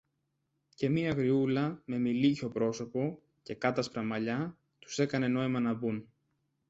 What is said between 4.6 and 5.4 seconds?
τους έκανε